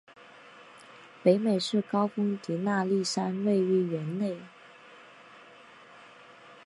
[1.21, 4.35] 北美最高峰迪纳利山位于园内。